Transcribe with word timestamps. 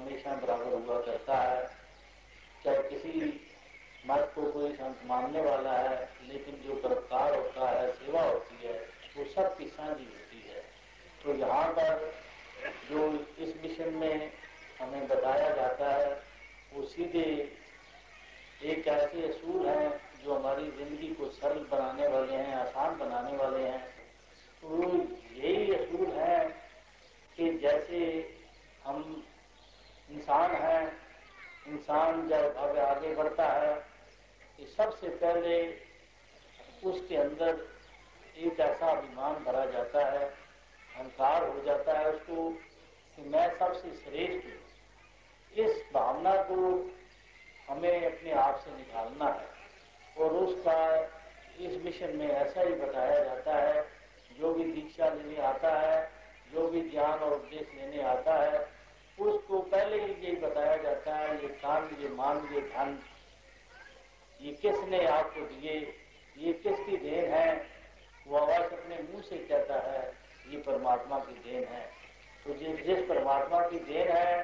हमेशा 0.00 0.34
बराबर 0.34 0.74
हुआ 0.74 1.00
करता 1.00 1.36
है। 1.36 1.64
चाहे 2.64 2.82
किसी 2.82 3.48
मत 4.06 4.32
को 4.34 4.42
कोई 4.42 4.72
संत 4.72 5.00
मानने 5.06 5.40
वाला 5.40 5.72
है, 5.72 6.08
लेकिन 6.28 6.54
जो 6.66 6.74
परोपकार 6.74 7.34
होता 7.34 7.68
है, 7.70 7.92
सेवा 7.92 8.22
होती 8.22 8.66
है, 8.66 8.74
वो 9.16 9.24
सबकी 9.24 9.66
साझी 9.66 10.04
होती 10.04 10.48
है। 10.48 10.62
तो 11.24 11.34
यहाँ 11.34 11.72
पर 11.72 12.12
जो 12.90 13.08
इस 13.38 13.54
मिशन 13.62 13.94
में 13.94 14.32
हमें 14.80 15.08
बताया 15.08 15.50
जाता 15.54 15.94
है, 15.94 16.22
वो 16.74 16.86
सीधे 16.86 17.24
एक 18.62 18.88
ऐसे 18.88 19.28
असूल 19.28 19.66
हैं 19.66 20.00
जो 20.24 20.34
हमारी 20.34 20.70
ज़िंदगी 20.70 21.08
को 21.14 21.28
सरल 21.30 21.66
बनाने 21.70 22.06
वाले 22.06 22.36
हैं, 22.36 22.54
आसान 22.54 22.98
बनाने 22.98 23.36
वाले 23.36 23.62
हैं। 23.64 23.80
तो 24.62 24.94
यही 25.36 25.72
असूल 25.74 26.06
है 26.06 26.38
कि 27.38 27.58
जैसे 27.58 28.00
हैं, 30.60 30.92
इंसान 31.66 32.28
जब 32.28 32.54
आगे 32.58 32.80
आगे 32.80 33.14
बढ़ता 33.14 33.46
है 33.46 33.74
कि 34.56 34.66
सबसे 34.66 35.08
पहले 35.08 35.56
उसके 36.84 37.16
अंदर 37.16 37.68
एक 38.36 38.60
ऐसा 38.60 38.86
अभिमान 38.86 39.34
भरा 39.44 39.64
जाता 39.66 40.04
है, 40.10 40.24
अहंकार 40.96 41.48
हो 41.48 41.62
जाता 41.62 41.98
है 41.98 42.12
उसको, 42.12 42.50
कि 43.18 43.22
मैं 43.22 43.58
सबसे 43.58 43.90
श्रेष्ठ 43.90 44.46
हूँ। 44.46 45.64
इस 45.64 45.82
भावना 45.94 46.34
को 46.42 46.56
हमें 47.68 48.06
अपने 48.06 48.32
आप 48.32 48.60
से 48.64 48.70
निकालना 48.70 49.24
है 49.24 49.48
और 50.18 50.32
उसका 50.32 50.78
इस 51.60 51.84
मिशन 51.84 52.16
में 52.16 52.28
ऐसा 52.28 52.60
ही 52.60 52.74
बताया 52.74 53.24
जाता 53.24 53.56
है, 53.56 53.82
जो 54.38 54.54
भी 54.54 54.64
दीक्षा 54.64 55.08
लेने 55.08 55.40
आता 55.42 55.78
है, 55.78 56.10
जो 56.52 56.66
भी 56.68 56.80
ज्ञान 56.90 57.18
और 57.18 57.32
उपदेश 57.32 57.74
लेने 57.74 58.02
आता 58.02 58.34
है 58.34 58.79
उसको 59.20 59.58
पहले 59.60 60.00
ही 60.02 60.12
यही 60.12 60.36
बताया 60.36 60.76
जाता 60.76 61.16
है, 61.16 61.34
ये 61.42 61.48
काम, 61.62 61.88
ये 62.00 62.08
मान 62.08 62.36
ये 62.54 62.60
धन, 62.60 62.98
ये 64.40 64.52
किसने 64.52 65.04
आपको 65.06 65.40
दिए, 65.40 65.74
ये 66.38 66.52
किसकी 66.52 66.96
देन 66.96 67.30
है? 67.30 67.66
वो 68.26 68.36
आवाज़ 68.36 68.72
अपने 68.72 68.96
मुँह 69.02 69.22
से 69.22 69.36
कहता 69.38 69.78
है, 69.90 70.02
ये 70.50 70.58
परमात्मा 70.58 71.18
की 71.18 71.50
देन 71.50 71.64
है। 71.64 71.88
तो 72.44 72.54
जिस 72.54 72.84
जिस 72.86 73.04
परमात्मा 73.04 73.60
की 73.60 73.78
देन 73.78 74.08
है 74.08 74.42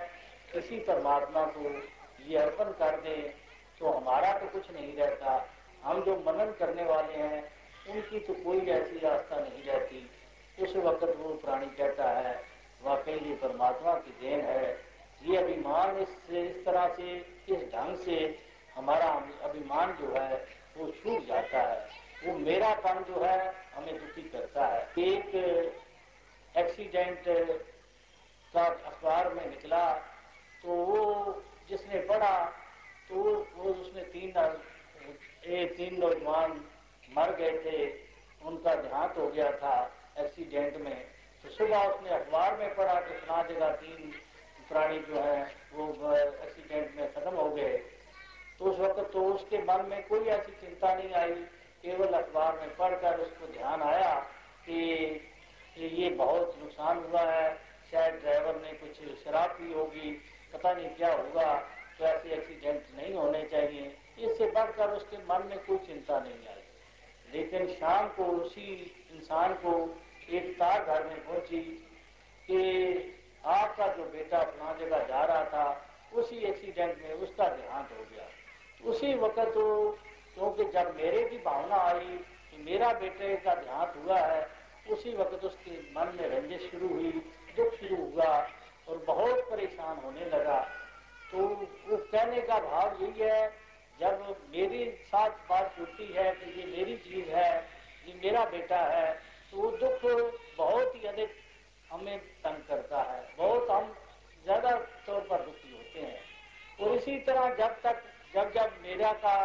किसी 0.52 0.78
परमात्मा 0.78 1.44
को 1.46 1.70
ये 2.26 2.38
अर्पण 2.38 2.72
कर 2.72 3.00
दे 3.00 3.16
तो 3.80 3.88
हमारा 3.88 4.32
तो 4.38 4.46
कुछ 4.46 4.70
नहीं 4.70 4.96
रहता। 4.96 5.48
हम 5.82 6.02
जो 6.04 6.16
मनन 6.16 6.52
करने 6.58 6.84
वाले 6.84 7.12
हैं, 7.12 7.42
उनकी 7.88 8.20
तो 8.20 8.34
कोई 8.34 8.58
ऐसी 8.58 9.06
आस्था 9.06 9.40
नहीं 9.40 9.62
रहती। 9.62 10.10
उस 10.62 10.76
वक्त 10.76 11.04
वो 11.18 11.34
प्राणी 11.34 11.66
कहता 11.66 12.10
है 12.10 12.34
वाकई 12.82 13.18
ये 13.20 13.34
परमात्मा 13.36 13.92
की 13.96 14.10
देन 14.20 14.40
है। 14.42 14.66
ये 15.22 15.36
अभिमान 15.36 15.96
इस 15.98 16.30
इस 16.30 16.64
तरह 16.64 16.88
से 16.96 17.14
इस 17.48 17.62
ढंग 17.72 17.96
से 17.98 18.18
हमारा 18.76 19.08
अभिमान 19.42 19.92
जो 19.96 20.12
है 20.16 20.34
वो 20.76 20.90
छूट 20.92 21.26
जाता 21.26 21.60
है। 21.62 21.78
वो 22.24 22.38
मेरा 22.38 22.72
पन 22.76 23.02
जो 23.08 23.22
है 23.24 23.38
हमें 23.74 23.94
दुखी 23.94 24.22
करता 24.28 24.66
है। 24.66 24.80
एक 25.00 25.34
एक्सीडेंट 26.54 27.24
का 28.54 28.64
अखबार 28.64 29.32
में 29.34 29.48
निकला 29.48 29.88
तो 30.62 30.76
वो 30.86 31.42
जिसने 31.68 32.00
पढ़ा 32.08 32.36
तो 33.08 33.14
वो 33.56 33.72
उसमें 33.72 34.04
तीन 34.10 34.30
ए, 35.46 35.64
तीन 35.76 36.00
नौजवान 36.00 36.52
मर 37.08 37.34
गए 37.36 37.58
थे। 37.64 37.84
उनका 38.44 38.74
देहांत 38.74 39.16
हो 39.18 39.26
गया 39.28 39.50
था 39.52 39.74
एक्सीडेंट 40.18 40.76
में। 40.76 41.15
तो 41.46 41.52
सुबह 41.52 41.82
उसने 41.86 42.10
अखबार 42.10 42.56
में 42.56 42.74
पढ़ा 42.74 42.94
कि 43.00 43.14
फला 43.16 43.42
जगह 43.42 43.68
तीन 43.72 44.10
प्राणी 44.68 44.98
जो 44.98 45.20
है, 45.20 45.42
वो 45.74 46.14
एक्सीडेंट 46.14 46.96
में 46.96 47.12
खत्म 47.14 47.34
हो 47.36 47.48
गए। 47.50 47.76
तो 48.58 48.64
उस 48.64 48.78
वक्त 48.78 49.10
तो 49.12 49.24
उसके 49.24 49.58
मन 49.58 49.84
में 49.90 50.02
कोई 50.08 50.26
ऐसी 50.26 50.52
चिंता 50.52 50.94
नहीं 50.94 51.12
आई, 51.14 51.34
केवल 51.82 52.12
अखबार 52.12 52.58
में 52.60 52.74
पढ़कर 52.76 53.20
उसको 53.20 53.46
ध्यान 53.52 53.82
आया 53.82 54.14
कि 54.66 54.80
ये 55.76 56.08
बहुत 56.10 56.56
नुकसान 56.58 57.04
हुआ 57.04 57.20
है, 57.22 57.54
शायद 57.90 58.14
ड्राइवर 58.14 58.56
ने 58.56 58.72
कुछ 58.72 58.96
शराब 59.24 59.50
पी 59.50 59.72
होगी, 59.72 60.10
पता 60.52 60.72
नहीं 60.72 60.88
क्या 60.90 61.12
होगा 61.12 61.54
तो 61.98 62.04
ऐसे 62.04 62.28
एक्सीडेंट 62.30 62.82
नहीं 62.96 63.14
होने 63.14 63.42
चाहिए। 63.44 63.96
इससे 64.18 64.50
बढ़कर 64.50 64.90
उसके 64.90 65.16
मन 65.24 65.46
में 65.46 65.58
कोई 65.58 65.78
चिंता 65.86 66.18
नहीं 66.20 66.48
आई। 66.48 66.62
लेकिन 67.32 67.66
शाम 67.68 68.08
को 68.08 68.24
उसी 68.40 68.68
इंसान 69.12 69.54
को 69.54 69.72
एक 70.30 70.54
तार 70.58 70.84
घर 70.84 71.04
में 71.06 71.24
पहुँची 71.26 71.60
कि 72.48 73.12
आपका 73.44 73.86
जो 73.86 74.04
बेटा 74.04 74.38
अपना 74.38 74.72
जगह 74.72 74.98
जा 74.98 75.24
रहा 75.24 75.44
था, 75.44 75.86
उसी 76.14 76.36
एक्सीडेंट 76.36 77.02
में 77.02 77.12
उसका 77.12 77.48
देहांत 77.48 77.88
हो 77.92 78.04
गया। 78.04 78.90
उसी 78.90 79.14
वक्त 79.14 79.38
तो 79.38 79.98
क्योंकि 80.34 80.64
जब 80.64 80.94
मेरे 80.96 81.24
की 81.24 81.38
भावना 81.38 81.76
आई 81.76 82.16
कि 82.50 82.62
मेरा 82.62 82.92
बेटे 82.92 83.36
का 83.36 83.54
देहांत 83.54 83.94
हुआ 83.96 84.18
है, 84.18 84.46
उसी 84.90 85.14
वक्त 85.16 85.44
उसके 85.44 85.70
मन 85.70 86.12
में 86.20 86.28
रंजिश 86.28 86.70
शुरू 86.70 86.88
हुई, 86.88 87.10
दुख 87.56 87.74
शुरू 87.74 87.96
हुआ 87.96 88.48
और 88.88 89.04
बहुत 89.06 89.48
परेशान 89.50 89.96
होने 89.96 90.24
लगा। 90.24 90.58
तो 91.32 91.38
वो 91.38 91.96
कहने 91.96 92.40
का 92.40 92.58
भाव 92.58 93.02
यही 93.02 93.20
है, 93.20 93.48
जब 94.00 94.36
मेरी 94.50 94.90
साथ 94.90 95.30
बात 95.48 95.74
जुड़ती 95.78 96.12
है 96.12 96.30
कि 96.34 96.60
ये 96.60 96.66
मेरी 96.66 96.96
चीज़ 96.96 97.28
है, 97.28 97.56
ये 98.06 98.14
मेरा 98.24 98.44
बेटा 98.44 98.78
है 98.78 99.18
वो 99.52 99.70
दुख 99.72 100.04
बहुत 100.58 100.94
ही 100.94 101.06
अधिक 101.08 101.36
हमें 101.90 102.18
तंग 102.18 102.62
करता 102.68 103.02
है। 103.02 103.20
बहुत 103.38 103.70
हम 103.70 103.94
ज़्यादा 104.44 104.70
तौर 105.06 105.20
पर 105.22 105.44
दुखी 105.44 105.72
होते 105.72 106.00
हैं। 106.00 106.20
और 106.78 106.94
इसी 106.94 107.18
तरह 107.20 107.54
जब 107.56 107.80
तक, 107.82 108.02
जब 108.34 108.52
जब 108.54 108.72
मेरा 108.82 109.12
का 109.14 109.36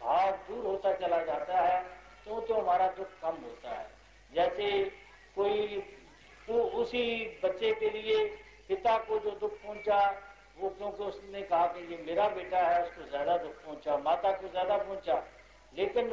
भाव 0.00 0.30
दूर 0.48 0.64
होता 0.66 0.92
चला 0.96 1.22
जाता 1.24 1.60
है 1.60 1.80
तो 2.26 2.40
तो 2.40 2.54
हमारा 2.54 2.86
दुख 2.88 3.08
कम 3.22 3.36
होता 3.42 3.70
है। 3.70 3.86
जैसे 4.32 4.70
कोई 5.36 5.80
तो 6.48 6.62
उसी 6.80 7.02
बच्चे 7.44 7.72
के 7.74 7.90
लिए 7.90 8.24
पिता 8.68 8.96
को 8.98 9.18
जो 9.18 9.30
दुख 9.32 9.52
पहुँचा, 9.62 9.98
वो 10.58 10.68
क्योंकि 10.70 11.04
उसने 11.04 11.42
कहा 11.42 11.66
कि 11.66 11.80
ये 11.86 12.02
मेरा 12.06 12.28
बेटा 12.30 12.58
है, 12.60 12.82
उसको 12.82 13.08
ज़्यादा 13.08 13.36
दुख 13.38 13.64
पहुँचा, 13.64 13.96
माता 13.98 14.32
को 14.32 14.48
ज़्यादा 14.48 14.76
पहुँचा। 14.78 15.22
लेकिन 15.72 16.10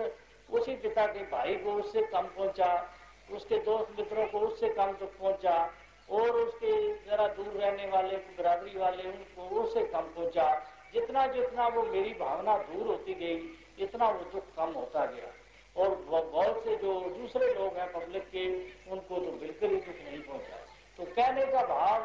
उसी 0.50 0.76
पिता 0.76 1.06
के 1.06 1.20
भाई 1.20 1.56
को 1.56 1.72
उससे 1.72 2.02
कम 2.02 2.22
पहुँचा, 2.22 2.90
उसके 3.32 3.58
दोस्त 3.58 4.00
मित्रों 4.00 4.28
को 4.28 4.40
उससे 4.40 4.70
कम 4.70 4.92
दुख 4.92 5.18
पहुँचा, 5.18 5.74
और 6.10 6.30
उसके 6.30 6.94
जरा 7.06 7.28
दूर 7.28 7.48
रहने 7.48 7.88
वाले, 7.88 8.18
बराबरी 8.18 8.78
वाले 8.78 9.04
उनको 9.04 9.62
उससे 9.62 9.84
कम 9.84 10.02
पहुँचा। 10.02 10.62
जितना 10.94 11.28
जितना 11.28 11.68
वो 11.68 11.84
मेरी 11.84 12.14
भावना 12.14 12.58
दूर 12.58 12.88
होती 12.88 13.14
गई, 13.14 13.58
इतना 13.86 14.10
वो 14.10 14.24
दुख 14.32 14.44
कम 14.56 14.72
होता 14.72 15.06
गया। 15.06 15.34
और 15.76 15.96
बहुत 15.96 16.64
से 16.66 16.76
जो 16.76 17.02
दूसरे 17.02 17.54
लोग 17.54 17.78
हैं 17.78 17.92
पब्लिक 17.94 18.24
के, 18.24 18.66
उनको 18.92 19.16
तो 19.16 19.32
बिल्कुल 19.32 19.70
ही 19.70 19.76
दुख 19.76 19.96
नहीं 19.96 20.22
पहुँचा। 20.22 20.58
तो 20.98 21.04
कहने 21.04 21.46
का 21.46 21.62
भाव 21.62 22.04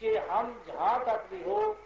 कि 0.00 0.16
हम 0.16 0.64
जहाँ 0.68 1.04
तक 1.04 1.28
भी 1.30 1.42
हो, 1.42 1.76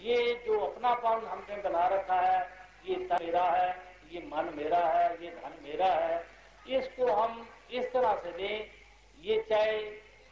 ये 0.00 0.42
जो 0.46 0.60
अपनापन 0.60 1.26
हमने 1.26 1.56
बना 1.62 1.86
रखा 1.86 2.14
है, 2.14 2.48
ये 2.86 2.96
मेरा 2.96 3.44
है। 3.44 3.91
ये 4.12 4.20
मन 4.26 4.52
मेरा 4.56 4.78
है, 4.78 5.08
ये 5.24 5.30
धन 5.32 5.54
मेरा 5.62 5.86
है, 5.86 6.24
इसको 6.70 7.12
हम 7.12 7.46
इस 7.70 7.92
तरह 7.92 8.14
से 8.14 8.32
दें, 8.32 8.70
ये 9.20 9.40
चाहे 9.50 9.78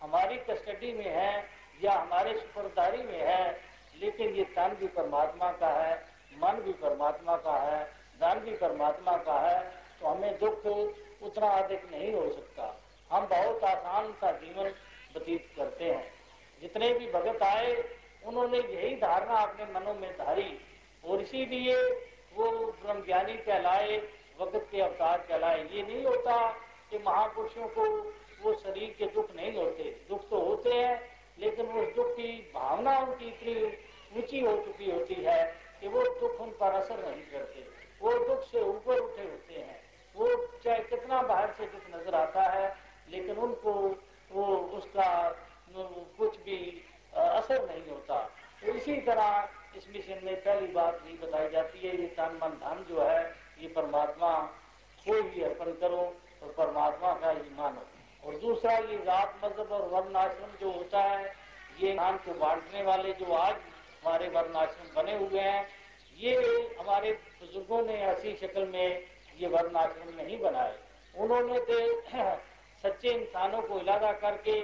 हमारी 0.03 0.37
कस्टडी 0.49 0.93
में 0.93 1.09
है 1.09 1.45
या 1.85 1.93
हमारे 1.93 2.33
सुपरदारी 2.35 3.03
में 3.03 3.21
है, 3.21 3.61
लेकिन 3.97 4.35
ये 4.35 4.45
तन 4.57 4.77
भी 4.81 4.87
परमात्मा 4.89 5.51
का 5.53 5.71
है, 5.75 5.95
मन 6.35 6.61
भी 6.63 6.73
परमात्मा 6.83 7.37
का 7.39 7.57
है, 7.61 7.85
धन 8.21 8.41
भी 8.41 8.57
परमात्मा 8.57 9.17
का 9.19 9.39
है 9.41 9.61
तो 10.01 10.07
हमें 10.07 10.39
दुख 10.39 10.67
उतना 11.23 11.47
अधिक 11.53 11.83
नहीं 11.93 12.13
हो 12.13 12.29
सकता। 12.31 12.65
हम 13.11 13.27
बहुत 13.27 13.65
आसान 13.65 14.13
सा 14.13 14.31
जीवन 14.35 14.69
व्यतीत 15.13 15.49
करते 15.57 15.85
हैं। 15.85 16.13
जितने 16.63 16.93
भी 16.95 17.11
भगत 17.13 17.43
आए, 17.43 17.73
उन्होंने 18.27 18.59
यही 18.59 18.95
धारणा 18.97 19.37
अपने 19.39 19.65
मनों 19.73 19.95
में 19.95 20.11
धारी 20.13 20.59
और 21.05 21.21
इसीलिए 21.21 21.75
वो 22.33 22.51
ब्रह्म 22.83 23.05
ज्ञानी 23.05 23.37
कहलाए 23.39 23.97
वक्त 24.41 24.67
के 24.71 24.81
अवतार 24.81 25.19
कहलाए। 25.29 25.63
ये 25.67 25.83
नहीं 25.83 26.05
होता 26.05 26.37
कि 26.91 26.99
महापुरुषों 26.99 27.67
को 27.69 27.87
वो 28.43 28.53
शरीर 28.57 28.95
के 28.99 29.07
दुख 29.15 29.35
नहीं 29.37 29.57
होते। 29.57 29.85
दुख 30.09 30.29
तो 30.31 30.41
होते 30.41 30.75
हैं, 30.75 31.01
लेकिन 31.39 31.67
उस 31.73 31.95
दुख 31.97 32.13
की 32.13 32.31
भावना 32.55 32.99
उनकी 32.99 33.29
इतनी 33.29 33.55
ऊँची 34.19 34.41
हो 34.41 34.57
चुकी 34.59 34.91
होती 34.91 35.15
है 35.17 35.43
कि 35.81 35.89
वो 35.89 36.03
दुख 36.21 36.41
उन 36.41 36.51
पर 36.61 36.75
असर 36.75 37.05
नहीं 37.07 37.23
करते। 37.33 37.67
वो 38.03 38.13
दुख 38.27 38.43
से 38.45 38.61
ऊपर 38.63 38.99
उठे 38.99 39.23
होते 39.23 39.55
हैं। 39.55 39.79
वो 40.15 40.29
चाहे 40.65 40.79
कितना 40.85 41.21
बाहर 41.23 41.53
से 41.59 41.67
दुख 41.67 41.95
नज़र 41.95 42.15
आता 42.17 42.43
है, 42.51 42.75
लेकिन 43.11 43.37
उनको 43.39 43.73
वो 44.33 44.47
उसका 44.79 45.11
कुछ 46.19 46.37
भी 46.41 46.59
असर 47.15 47.67
नहीं 47.67 47.89
होता। 47.89 48.19
तो 48.63 48.73
इसी 48.73 48.97
तरह 49.03 49.77
इस 49.77 49.89
मिशन 49.89 50.25
में 50.25 50.37
पहली 50.37 50.67
बात 50.73 51.03
ये 51.07 51.13
तन 52.21 52.39
मन 52.43 52.49
धन 52.49 52.85
जो 52.89 53.03
है, 53.03 53.21
ये 53.61 53.69
परमात्मा 53.69 54.33
को 55.07 55.15
ही 55.29 55.43
अर्पण 55.43 55.73
करो 55.73 56.01
और 56.43 56.55
परमात्मा 56.59 57.13
का 57.13 57.31
ही 57.31 57.55
मानो 57.57 57.83
और 58.27 58.37
दूसरा, 58.37 58.73
ये 58.73 58.97
जात 58.97 59.41
मज़हब 59.45 59.73
और 59.73 59.89
वर्ण 59.89 60.17
आश्रम 60.17 60.51
जो 60.61 60.73
होता 60.73 61.03
है, 61.03 61.35
ये 61.81 61.95
धान 61.95 62.17
को 62.17 62.33
बांटने 62.35 62.83
वाले 62.83 63.13
जो 63.13 63.33
आज 63.33 63.55
हमारे 64.03 64.29
वर्ण 64.29 64.57
आश्रम 64.57 65.03
बने 65.03 65.17
हुए 65.17 65.41
हैं, 65.41 65.67
ये 66.19 66.35
हमारे 66.81 67.13
बुज़ुर्गों 67.41 67.83
ने 67.83 67.95
ऐसी 67.95 68.37
शक्ल 68.37 68.67
में 68.67 69.05
ये 69.39 69.49
वर्ण 69.49 69.77
आश्रम 69.77 70.15
नहीं 70.17 70.39
बनाए। 70.41 70.79
उन्होंने 71.19 71.59
तो 71.59 72.01
सच्चे 72.83 73.09
इंसानों 73.09 73.63
को 73.63 73.81
इलादा 73.81 74.13
करके 74.13 74.61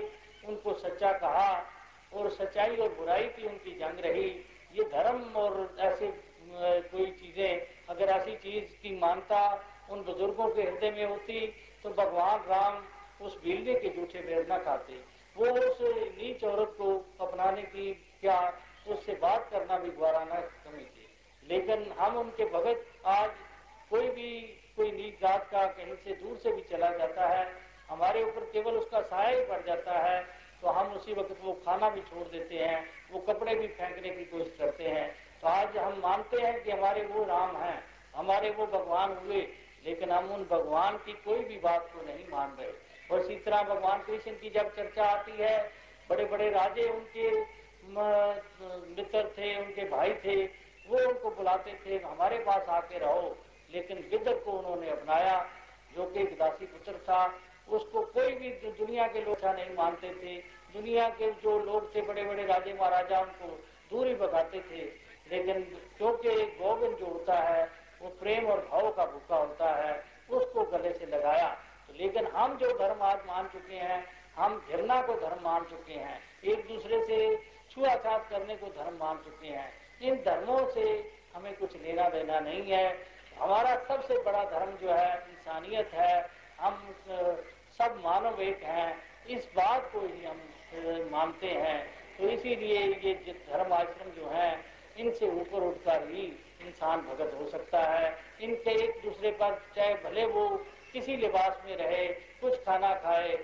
उनको 0.49 0.75
सच्चा 0.75 1.13
कहा 1.13 1.49
और 2.15 2.31
सच्चाई 2.31 2.77
और 2.77 2.89
बुराई 2.89 3.25
की 3.29 3.47
उनकी 3.47 3.71
जंग 3.71 4.01
रही। 4.01 4.29
ये 4.75 4.85
धर्म 4.85 5.23
और 5.37 5.77
ऐसे 5.79 6.07
कोई 6.57 7.11
चीज़ें, 7.13 7.67
अगर 7.89 8.09
ऐसी 8.11 8.35
चीज़ 8.39 8.77
की 8.83 8.99
मानता 8.99 9.41
उन 9.91 10.03
बुज़ुर्गों 10.05 10.49
के 10.51 10.63
हृदय 10.63 10.91
में 10.91 11.05
होती 11.05 11.47
तो 11.85 11.91
भगवान 11.93 12.45
राम 12.49 12.83
उस 13.21 13.37
बिल्ली 13.43 13.75
के 13.77 13.89
जूठे 13.91 14.21
बेर 14.21 14.47
न 14.53 14.59
खाते। 14.59 15.01
वो 15.37 15.47
उस 15.61 15.81
नीच 16.13 16.45
औरत 16.45 16.75
को 16.79 16.95
अपनाने 17.21 17.63
की 17.65 17.93
क्या, 18.21 18.39
उससे 18.87 19.15
बात 19.23 19.49
करना 19.51 19.79
भी 19.79 19.91
ग्वारा 19.91 20.25
न 20.25 20.41
समझते। 20.65 21.05
लेकिन 21.43 21.85
हम 21.99 22.17
उनके 22.17 22.45
भगत 22.51 22.85
आज 23.07 23.31
कोई 23.91 24.09
भी, 24.09 24.31
कोई 24.77 24.91
नीच 24.93 25.21
जात 25.21 25.49
का 25.51 25.65
कहीं 25.67 25.95
से 25.97 26.15
दूर 26.15 26.37
से 26.39 26.53
भी 26.53 26.63
चला 26.71 26.91
जाता 26.93 27.29
है, 27.29 27.47
हमारे 27.91 28.23
ऊपर 28.25 28.45
केवल 28.53 28.77
उसका 28.77 29.01
सहाय 29.03 29.45
पड़ 29.45 29.61
जाता 29.67 29.99
है 30.01 30.25
तो 30.63 30.69
हम 30.71 30.93
उसी 30.93 31.13
वक्त 31.15 31.37
वो 31.43 31.53
खाना 31.65 31.89
भी 31.91 32.01
छोड़ 32.03 32.27
देते 32.29 32.55
हैं, 32.57 32.85
वो 33.13 33.19
कपड़े 33.23 33.55
भी 33.55 33.67
फेंकने 33.69 34.11
की 34.11 34.25
कोशिश 34.27 34.55
करते 34.59 34.85
हैं। 34.87 35.09
तो 35.43 35.49
आज 35.49 35.77
हम 35.77 35.99
मानते 35.99 36.41
हैं 36.43 36.63
कि 36.63 36.71
हमारे 36.71 37.03
वो 37.05 37.25
राम 37.25 37.57
हैं, 37.57 37.83
हमारे 38.17 38.51
वो 38.51 38.67
भगवान 38.67 39.13
हुए, 39.17 39.41
लेकिन 39.85 40.11
हम 40.11 40.31
उन 40.31 40.45
भगवान 40.45 40.97
की 40.97 41.13
कोई 41.25 41.41
भी 41.41 41.59
बात 41.59 41.91
को 41.95 42.03
नहीं 42.03 42.25
मान 42.31 42.57
रहे। 42.61 42.73
और 43.11 43.21
इसी 43.21 43.37
तरह 43.37 43.63
भगवान 43.63 44.03
कृष्ण 44.03 44.31
की 44.33 44.51
जब 44.51 44.75
चर्चा 44.77 45.05
आती 45.05 45.33
है 45.33 45.73
बड़े 46.11 46.25
बड़े 46.25 46.51
राजे 46.51 46.89
उनके 46.89 47.31
मित्र 47.87 49.29
थे, 49.39 49.57
उनके 49.57 49.85
भाई 49.89 50.15
थे, 50.15 50.45
वो 50.89 50.99
उनको 51.09 51.31
बुलाते 51.31 51.79
थे, 51.87 51.99
हमारे 51.99 52.39
पास 52.39 52.69
आके 52.69 52.99
रहो। 52.99 53.37
लेकिन 53.73 54.01
गिद्ध 54.11 54.33
को 54.35 54.53
उन्होंने 54.53 54.91
अपनाया, 54.91 55.39
जो 55.97 56.07
कि 56.07 56.21
एक 56.21 56.37
दासी 56.39 56.67
पुत्र 56.67 56.93
था। 56.93 57.35
उसको 57.69 58.01
कोई 58.07 58.33
भी 58.33 58.49
दुनिया 58.73 59.07
के 59.07 59.21
लोग 59.21 59.35
अच्छा 59.35 59.53
नहीं 59.53 59.75
मानते 59.75 60.11
थे। 60.15 60.37
दुनिया 60.73 61.09
के 61.09 61.31
जो 61.33 61.59
लोग 61.59 61.95
थे 61.95 62.03
बड़े 62.03 62.25
बड़े 62.25 62.45
राजे, 62.47 62.73
महाराजा, 62.73 63.21
उनको 63.21 63.49
दूर 63.91 64.15
भगाते 64.17 64.61
थे। 64.61 65.06
लेकिन 65.33 65.63
क्योंकि 65.97 66.31
गोविंद 66.61 66.97
जो 66.97 67.07
होता 67.07 67.39
है, 67.41 67.71
वो 68.03 68.09
प्रेम 68.21 68.47
और 68.47 68.61
भाव 68.67 68.91
का 68.93 69.05
भूखा 69.07 69.37
होता 69.37 69.71
है, 69.77 70.05
उसको 70.31 70.63
गले 70.63 70.93
से 70.93 71.07
लगाया। 71.07 71.49
तो 71.89 71.95
लेकिन 71.95 72.27
हम 72.27 72.57
जो 72.57 72.71
धर्म 72.79 73.03
आज 73.03 73.19
मान 73.27 73.49
चुके 73.49 73.75
हैं, 73.75 74.05
हम 74.37 74.67
घृणा 74.71 75.01
को 75.03 75.15
धर्म 75.15 75.43
मान 75.43 75.65
चुके 75.65 75.95
हैं, 75.95 76.21
एक 76.45 76.67
दूसरे 76.69 77.03
से 77.05 77.37
छुआछात 77.71 78.29
करने 78.31 78.57
को 78.57 78.67
धर्म 78.69 78.97
मान 78.97 79.17
चुके 79.19 79.49
हैं। 79.49 79.73
इन 80.03 80.15
धर्मों 80.17 80.59
से 80.71 80.83
हमें 81.35 81.57
कुछ 81.57 81.77
लेना 81.83 82.09
देना 82.09 82.41
नहीं 82.41 82.63
है। 82.63 82.87
हमारा 83.39 83.75
सबसे 83.85 84.19
बड़ा 84.23 84.45
धर्म 84.45 84.71
जो 84.73 84.91
है, 84.91 85.17
इंसानियत 85.31 85.91
है। 85.95 86.31
हम 86.61 86.95
सब 87.79 88.01
मानव 88.05 88.41
एक 88.43 88.63
हैं। 88.63 88.97
इस 89.29 89.49
बात 89.57 89.91
को 89.93 90.01
ही 90.01 90.25
हम 90.25 90.39
मानते 91.11 91.47
हैं। 91.47 91.87
तो 92.17 92.29
इसीलिए 92.29 92.79
ये 92.79 93.15
धर्म 93.51 93.73
आश्रम 93.73 94.11
जो 94.11 94.29
है 94.29 94.76
इनसे 94.99 95.29
ऊपर 95.29 95.59
उठकर 95.59 96.09
ही 96.09 96.23
इंसान 96.61 97.01
भगत 97.01 97.37
हो 97.41 97.47
सकता 97.47 97.81
है। 97.83 98.17
इनके 98.41 98.85
एक 98.85 99.03
दूसरे 99.03 99.31
पर 99.31 99.63
चाहे 99.77 99.95
भले 99.95 100.27
वो 100.27 100.67
किसी 100.93 101.17
लिबास 101.17 101.63
में 101.67 101.77
रहे, 101.77 102.07
कुछ 102.07 102.65
खाना 102.65 102.95
खाए, 102.95 103.39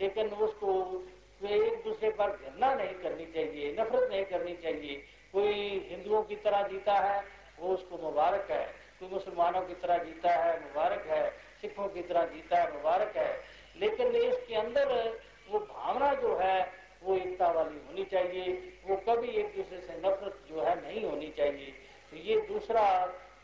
लेकिन 0.00 0.28
उसको 0.28 1.02
एक 1.48 1.82
दूसरे 1.84 2.10
पर 2.10 2.30
घृणा 2.30 2.74
नहीं 2.74 2.94
करनी 2.94 3.26
चाहिए, 3.26 3.76
नफरत 3.80 4.10
नहीं 4.10 4.24
करनी 4.24 4.56
चाहिए। 4.56 4.96
कोई 5.32 5.86
हिंदुओं 5.90 6.22
की 6.22 6.36
तरह 6.36 6.62
जीता 6.62 6.94
है, 6.94 7.24
वो 7.58 7.74
उसको 7.74 7.98
मुबारक 7.98 8.50
है। 8.50 8.66
कोई 9.00 9.08
मुसलमानों 9.08 9.60
की 9.60 9.74
तरह 9.74 9.98
जीता 9.98 10.30
है, 10.30 10.60
मुबारक 10.60 11.06
है। 11.06 11.30
सिखों 11.60 11.88
की 11.88 12.02
तरह 12.02 12.26
जीता 12.26 12.56
है, 12.56 12.72
मुबारक 12.72 13.16
है। 13.16 13.40
लेकिन 13.76 14.06
इसके 14.06 14.54
अंदर 14.54 15.18
वो 15.50 15.58
भावना 15.58 16.14
जो 16.14 16.36
है, 16.36 16.72
वो 17.02 17.16
एकता 17.16 17.50
वाली 17.50 17.78
होनी 17.88 18.04
चाहिए। 18.04 18.78
वो 18.86 18.96
कभी 18.96 19.28
एक 19.28 19.56
दूसरे 19.56 19.80
से 19.80 19.94
नफरत 19.96 20.37
नहीं 20.98 21.10
होनी 21.10 21.28
चाहिए। 21.36 21.72
तो 22.10 22.16
ये 22.16 22.40
दूसरा 22.40 22.84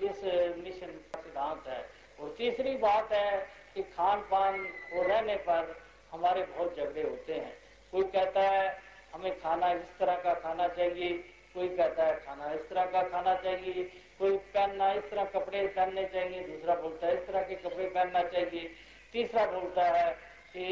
इस 0.01 0.25
मिशन 0.59 0.87
का 0.87 1.21
सिद्धांत 1.21 1.67
है। 1.67 1.83
और 2.21 2.35
तीसरी 2.39 2.77
बात 2.77 3.13
है 3.13 3.47
कि 3.75 3.83
खान 3.83 4.21
पान 4.21 4.55
और 4.95 5.07
रहने 5.07 5.37
पर 5.37 5.77
हमारे 6.13 6.43
बहुत 6.43 6.77
झगड़े 6.77 7.03
होते 7.03 7.35
हैं। 7.35 7.53
कोई 7.93 8.05
कहता 8.05 8.41
है, 8.41 8.81
हमें 9.15 9.41
खाना 9.41 9.71
इस 9.73 9.99
तरह 9.99 10.17
का 10.17 10.35
खाना 10.35 10.69
चाहिए। 10.69 11.13
कोई 11.55 11.69
कहता 11.69 12.05
है, 12.05 12.15
खाना 12.17 12.53
इस 12.53 12.69
तरह 12.69 12.85
का 12.85 13.03
खाना 13.03 13.35
चाहिए। 13.35 13.85
कोई 14.19 14.37
पहनना 14.55 14.93
इस 14.93 15.11
तरह 15.11 15.25
कपड़े 15.25 15.67
पहनने 15.67 16.05
चाहिए। 16.05 16.41
दूसरा 16.43 16.75
बोलता 16.75 17.07
है, 17.07 17.15
इस 17.15 17.27
तरह 17.27 17.43
के 17.43 17.55
कपड़े 17.55 17.89
पहनना 17.89 18.23
चाहिए। 18.23 18.71
तीसरा 19.13 19.47
बोलता 19.47 19.85
है 19.89 20.15
कि 20.53 20.65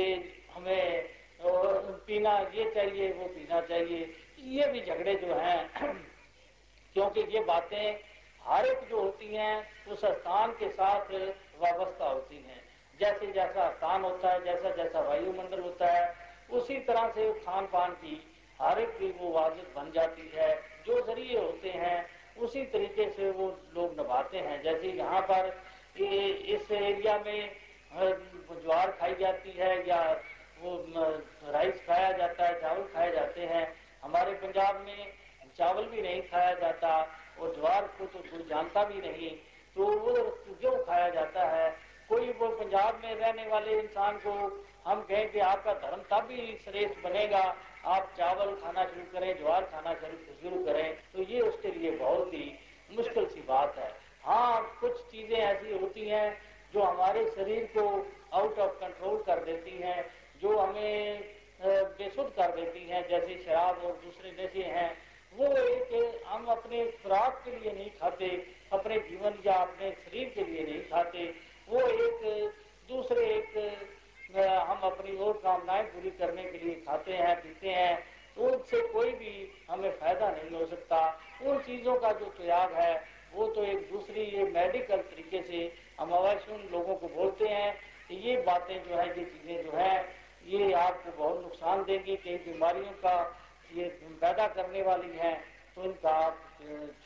हमें 0.55 1.09
पीना 2.07 2.39
ये 2.55 2.71
चाहिए, 2.75 3.13
वो 3.13 3.27
पीना 3.27 3.61
चाहिए। 3.61 4.13
ये 4.39 4.67
भी 4.67 4.81
झगड़े 4.81 5.15
जो 5.15 5.35
हैं 5.35 5.71
क्योंकि 6.95 7.21
ये 7.29 7.41
बातें 7.45 8.01
हर 8.43 8.67
एक 8.67 8.89
जो 8.89 9.01
होती 9.01 9.35
हैं, 9.35 9.87
उस 9.89 10.05
स्थान 10.05 10.53
के 10.53 10.69
साथ 10.71 11.11
वाबस्ता 11.61 12.07
होती 12.07 12.37
हैं। 12.39 12.61
जैसे 13.01 13.27
जैसा 13.33 13.69
स्थान 13.71 14.05
होता 14.05 14.33
है, 14.33 14.45
जैसा 14.45 14.71
जैसा 14.77 15.01
वायुमंडल 15.01 15.61
होता 15.61 15.87
है, 15.87 16.15
उसी 16.51 16.79
तरह 16.81 17.09
से 17.09 17.33
खान 17.35 17.67
पान 17.67 17.93
की 17.95 18.17
हर 18.61 18.81
एक 18.81 18.91
की 18.99 19.11
वो 19.13 19.31
वाजिब 19.33 19.73
बन 19.77 19.91
जाती 19.91 20.31
है। 20.35 20.55
जो 20.87 21.01
ज़रिए 21.07 21.39
होते 21.39 21.71
हैं, 21.73 22.07
उसी 22.39 22.65
तरीके 22.67 23.09
से 23.11 23.31
वो 23.31 23.47
लोग 23.75 23.97
निभाते 23.97 24.39
हैं। 24.39 24.63
जैसे 24.63 24.93
यहाँ 24.93 25.21
पर 25.31 25.53
इस 25.97 26.71
एरिया 26.73 27.19
में 27.19 27.57
ज्वार 27.95 28.91
खाई 28.91 29.15
जाती 29.15 29.51
है 29.51 29.73
या 29.89 30.03
वो 30.61 30.77
राइस 31.49 31.85
खाया 31.87 32.13
जाता 32.13 32.47
है, 32.47 32.61
चावल 32.61 32.83
खाए 32.95 33.11
जाते 33.13 33.47
हैं। 33.47 33.65
हमारे 34.03 34.33
पंजाब 34.37 34.81
में 34.81 35.22
चावल 35.59 35.85
भी 35.87 36.03
नहीं 36.03 36.23
खाया 36.23 36.53
जाता 36.57 36.97
और 37.41 37.55
ज्वार 37.55 37.87
को 37.99 38.07
तो 38.07 38.19
कोई 38.21 38.47
जानता 38.49 38.85
भी 38.85 39.01
नहीं 39.01 39.31
तो 39.77 39.87
वो 39.99 40.13
क्यों 40.51 40.77
खाया 40.85 41.09
जाता 41.11 41.47
है? 41.49 41.71
कोई 42.09 42.29
वो 42.31 42.49
पंजाब 42.57 43.01
में 43.05 43.15
रहने 43.15 43.47
वाले 43.49 43.79
इंसान 43.81 44.17
को 44.19 44.33
हम 44.87 45.01
कहें 45.03 45.31
कि 45.33 45.39
आपका 45.41 45.73
धर्म 45.75 46.03
तब 46.11 46.27
भी 46.27 46.57
श्रेष्ठ 46.65 46.99
बनेगा, 47.05 47.43
आप 47.87 48.13
चावल 48.17 48.55
खाना 48.57 48.85
शुरू 48.85 49.05
करें, 49.13 49.37
ज्वार 49.39 49.65
खाना 49.65 49.95
शुरू 49.95 50.65
करें 50.65 50.97
तो 51.13 51.23
ये 51.25 51.41
उसके 51.43 51.71
लिए 51.71 51.91
बहुत 51.99 52.35
ही 52.35 52.53
मुश्किल 52.91 53.27
सी 53.27 53.41
बात 53.43 53.79
है। 53.79 53.91
हाँ 54.25 54.79
कुछ 54.81 55.01
चीज़ें 55.11 55.37
ऐसी 55.37 55.79
होती 55.79 56.09
हैं 56.09 56.41
जो 56.75 56.83
हमारे 56.83 57.25
शरीर 57.31 57.65
को 57.77 57.87
आउट 58.33 58.59
ऑफ़ 58.59 58.73
कंट्रोल 58.81 59.23
कर 59.23 59.45
देती 59.45 59.79
हैं, 59.79 60.05
जो 60.43 60.57
हमें 60.59 61.25
बेसुध 61.63 62.35
कर 62.37 62.55
देती 62.55 62.85
हैं, 62.89 63.09
जैसे 63.09 63.37
शराब 63.39 63.83
और 63.85 63.93
दूसरे 64.05 64.31
नशे 64.35 64.63
हैं। 64.71 64.91
वो 65.33 65.47
एक 65.59 66.23
हम 66.27 66.47
अपने 66.51 66.85
खुराक 67.03 67.43
के 67.45 67.51
लिए 67.51 67.73
नहीं 67.73 67.91
खाते, 68.01 68.27
अपने 68.73 68.99
जीवन 69.01 69.39
या 69.47 69.55
अपने 69.57 69.91
शरीर 69.93 70.29
के 70.35 70.45
लिए 70.45 70.63
नहीं 70.63 70.83
खाते। 70.83 71.25
वो 71.69 71.81
एक, 71.81 72.53
दूसरे 72.89 73.27
एक 73.29 73.49
हम 74.69 74.81
अपनी 74.85 75.17
और 75.19 75.33
कामनाएँ 75.39 75.83
पूरी 75.85 76.11
करने 76.13 76.45
के 76.45 76.59
लिए 76.59 76.75
खाते 76.87 77.13
हैं, 77.13 77.35
पीते 77.37 77.69
हैं। 77.69 77.97
तो 78.37 78.43
उनसे 78.43 78.81
कोई 78.89 79.11
भी 79.13 79.33
हमें 79.71 79.91
फ़ायदा 79.91 80.31
नहीं 80.31 80.51
हो 80.51 80.67
सकता। 80.67 80.99
उन 81.43 81.59
चीज़ों 81.63 81.95
का 81.97 82.13
जो 82.13 82.27
त्याग 82.37 82.73
है, 82.75 82.95
वो 83.35 83.47
तो 83.49 83.65
एक 83.65 83.91
दूसरी 83.93 84.23
ये 84.23 84.45
मेडिकल 84.45 84.97
तरीके 84.97 85.43
से 85.43 85.61
हम 86.01 86.13
अवश्य 86.13 86.53
उन 86.53 86.69
लोगों 86.73 86.95
को 86.95 87.09
बोलते 87.11 87.49
हैं 87.49 87.75
कि 88.09 88.17
ये 88.29 88.37
बातें 88.43 88.77
जो 88.85 88.95
है, 88.97 89.07
ये 89.09 89.25
चीज़ें 89.25 89.65
जो 89.65 89.77
है, 89.77 89.95
ये 90.47 90.73
आपको 90.75 91.11
बहुत 91.19 91.43
नुकसान 91.43 91.85
देंगी, 91.85 92.17
कई 92.17 92.37
बीमारियों 92.47 92.93
का 93.05 93.17
ये 93.75 93.89
पैदा 94.21 94.47
करने 94.49 94.83
वाली 94.83 95.17
है 95.17 95.35
तो 95.75 95.85
इनका 95.85 96.11
आप 96.19 96.39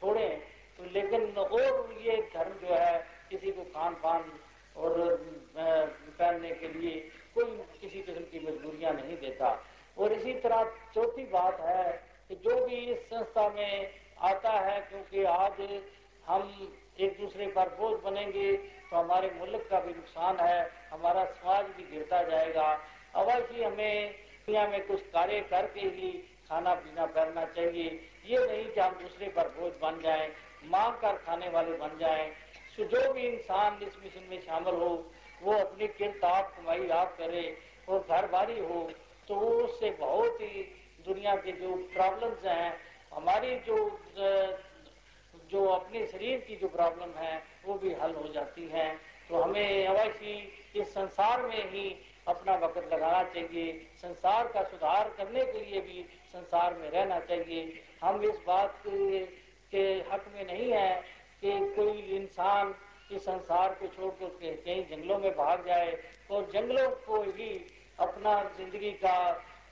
छोड़ें। 0.01 0.41
तो 0.79 0.85
लेकिन 0.93 1.23
और 1.37 1.95
ये 2.03 2.17
धर्म 2.35 2.55
जो 2.61 2.75
है, 2.75 2.99
किसी 3.31 3.51
को 3.53 3.63
खान 3.67 3.95
पान 4.03 4.25
और 4.77 4.93
पहनने 5.57 6.51
के 6.53 6.69
लिए 6.71 6.99
कोई 7.35 7.45
किसी 7.81 8.01
किस्म 8.01 8.23
की 8.23 8.41
मजबूरियाँ 8.41 8.93
नहीं 8.95 9.17
देता। 9.19 9.49
और 9.97 10.13
इसी 10.13 10.33
तरह 10.41 10.65
चौथी 10.95 11.25
बात 11.29 11.61
है 11.61 11.93
कि 12.29 12.35
जो 12.45 12.65
भी 12.67 12.77
इस 12.93 12.99
संस्था 13.07 13.49
में 13.51 13.91
आता 14.21 14.53
है, 14.61 14.81
क्योंकि 14.83 15.25
आज 15.25 15.81
हम 16.25 16.73
एक 17.01 17.19
दूसरे 17.21 17.47
पर 17.49 17.69
बोझ 17.79 17.95
बनेंगे 18.05 18.53
तो 18.57 18.97
हमारे 18.97 19.31
मुल्क 19.35 19.67
का 19.71 19.81
भी 19.81 19.93
नुकसान 19.95 20.39
है, 20.41 20.71
हमारा 20.91 21.25
समाज 21.27 21.65
भी 21.77 21.91
गिरता 21.91 22.23
जाएगा। 22.25 22.69
अवश्य 23.15 23.65
हमें 23.65 24.13
दुनिया 24.47 24.67
में 24.69 24.87
कुछ 24.87 25.01
कार्य 25.13 25.41
करके 25.51 25.81
ही 25.81 26.11
खाना 26.49 26.75
पीना 26.77 27.07
करना 27.15 27.45
चाहिए। 27.57 27.89
ये 28.27 28.47
नहीं 28.47 28.65
कि 28.67 28.81
हम 28.81 28.95
दूसरे 28.95 29.29
पर 29.29 29.49
बोझ 29.51 29.73
बन 29.83 30.01
जाएँ, 30.03 30.29
मांग 30.67 30.95
कर 30.95 31.17
खाने 31.25 31.49
वाले 31.51 31.77
बन 31.79 31.99
जाएँ। 32.01 32.31
तो 32.77 32.85
जो 32.87 33.13
भी 33.13 33.23
इंसान 33.23 33.79
इस 33.83 33.97
मिशन 34.03 34.27
में 34.31 34.41
शामिल 34.41 34.75
हो, 34.75 34.91
वो 35.43 35.53
अपनी 35.55 35.87
किरत 35.89 36.25
आप 36.25 36.55
कमाई 36.57 36.89
आप 36.91 37.17
करे 37.19 37.47
और 37.89 37.99
घर 38.01 38.27
बारी 38.29 38.59
हो 38.61 38.89
तो 39.29 39.35
वो 39.35 39.49
उससे 39.63 39.91
बहुत 40.01 40.41
ही 40.41 40.63
दुनिया 41.07 41.35
के 41.37 41.53
जो 41.53 41.75
प्रॉब्लम्स 41.95 42.45
हैं, 42.45 42.73
हमारी 43.15 43.55
जो 43.67 43.77
जो 45.57 45.65
अपने 45.67 46.07
शरीर 46.07 46.39
की 46.39 46.57
जो 46.57 46.69
प्रॉब्लम 46.69 47.13
है, 47.19 47.37
वो 47.67 47.75
भी 47.75 47.93
हल 47.95 48.15
हो 48.15 48.29
जाती 48.33 48.67
है। 48.69 48.89
तो 49.29 49.41
हमें 49.43 49.87
अवश्य 49.87 50.33
इस 50.77 50.89
संसार 50.95 51.43
में 51.43 51.71
ही 51.71 51.85
अपना 52.29 52.55
वक्त 52.57 52.93
लगाना 52.93 53.23
चाहिए। 53.31 53.73
संसार 53.97 54.49
का 54.49 54.63
सुधार 54.65 55.09
करने 55.19 55.45
के 55.45 55.61
लिए 55.61 55.81
भी 55.81 56.05
संसार 56.33 56.75
में 56.75 56.89
रहना 56.91 57.19
चाहिए। 57.21 57.63
हम 58.03 58.23
इस 58.25 58.43
बात 58.47 58.83
के 59.73 59.85
हक 60.11 60.29
में 60.35 60.45
नहीं 60.45 60.71
है 60.73 60.91
कि 61.41 61.59
कोई 61.77 61.99
इंसान 62.17 62.75
इस 63.13 63.23
संसार 63.23 63.75
को 63.81 63.87
छोड़कर 63.89 64.37
के 64.37 64.53
कहीं 64.59 64.85
जंगलों 64.87 65.19
में 65.19 65.31
भाग 65.33 65.67
जाए 65.67 65.99
और 66.31 66.51
जंगलों 66.53 66.89
को 67.07 67.23
ही 67.23 67.51
अपना 68.01 68.43
ज़िंदगी 68.57 68.93
का 69.05 69.17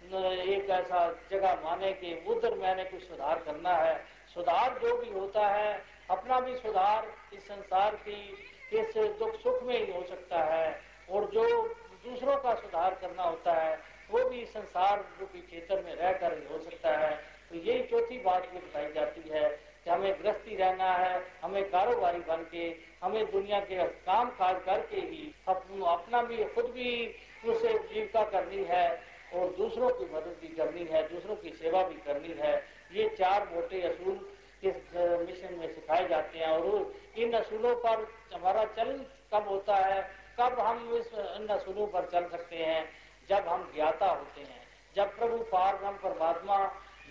एक 0.05 0.71
ऐसा 0.71 1.07
जगह 1.31 1.61
माने 1.65 1.93
कि 2.01 2.15
उधर 2.29 2.55
मैंने 2.59 2.85
कुछ 2.85 3.03
सुधार 3.03 3.43
करना 3.47 3.77
है। 3.77 3.95
सुधार 4.35 4.79
जो 4.83 4.97
भी 4.97 5.11
होता 5.11 5.47
है, 5.49 5.83
अपना 6.11 6.41
भी 6.41 6.57
सुधार 6.57 7.13
इस 7.35 7.49
संसार 7.49 7.95
की, 7.95 8.47
इस 8.73 8.95
दुख 8.97 9.35
सुख 9.35 9.63
में 9.63 9.87
ही 9.87 9.93
हो 9.93 10.03
सकता 10.03 10.41
है। 10.45 10.81
और 11.11 11.25
जो 11.31 11.67
दूसरों 12.05 12.37
का 12.37 12.55
सुधार 12.55 12.95
करना 12.95 13.23
होता 13.23 13.53
है, 13.53 13.79
वो 14.11 14.29
भी 14.29 14.45
संसार 14.47 15.05
रूपी 15.21 15.41
क्षेत्र 15.41 15.83
में 15.83 15.95
रहकर 15.95 16.33
हो 16.53 16.59
सकता 16.59 16.97
है। 16.97 17.17
तो 17.51 17.57
यही 17.57 17.83
चौथी 17.83 18.19
बात 18.19 18.49
भी 18.49 18.59
बताई 18.59 18.93
जाती 18.93 19.29
है 19.29 19.49
कि 19.85 19.91
हमें 19.91 20.23
गृहस्थी 20.23 20.57
रहना 20.57 20.93
है, 20.93 21.23
हमें 21.43 21.71
कारोबारी 21.71 22.19
बन 22.19 22.47
के, 22.53 22.77
हमें 23.03 23.31
दुनिया 23.31 23.61
के 23.61 23.85
काम 23.85 24.31
काज 24.31 24.63
करके 24.65 24.97
ही 24.97 25.35
अपना 25.49 26.23
भी, 26.23 26.45
खुद 26.45 26.65
भी 26.65 27.15
उसे 27.47 27.79
जीविका 27.79 28.25
करनी 28.25 28.65
है 28.65 29.03
और 29.35 29.49
दूसरों 29.49 29.91
की 29.91 30.05
मदद 30.05 30.37
भी 30.41 30.49
करनी 30.49 30.85
है, 30.85 31.09
दूसरों 31.09 31.37
की 31.37 31.51
सेवा 31.51 31.83
भी 31.83 31.95
करनी 31.95 32.35
है। 32.39 32.74
ये 32.95 33.09
चार 33.19 33.49
मोटे 33.55 33.81
असूल 33.83 34.19
इस 34.63 34.77
मिशन 34.95 35.55
में 35.59 35.69
सिखाए 35.75 36.09
जाते 36.09 36.39
हैं 36.39 36.49
और 36.49 36.93
इन 37.17 37.33
असूलों 37.33 37.75
पर 37.77 38.07
हमारा 38.35 38.65
चल 38.77 38.93
कब 39.33 39.49
होता 39.49 39.77
है, 39.77 40.01
कब 40.41 40.59
हम 40.61 40.95
इस, 40.97 41.13
इन 41.15 41.47
असूलों 41.49 41.87
पर 41.87 42.09
चल 42.13 42.29
सकते 42.29 42.57
हैं, 42.57 42.85
जब 43.29 43.49
हम 43.49 43.71
ज्ञाता 43.75 44.07
होते 44.07 44.41
हैं, 44.41 44.63
जब 44.97 45.17
प्रभु 45.19 45.37
पार 45.53 45.77
ब्रह्म 45.77 45.97
परमात्मा 45.99 46.59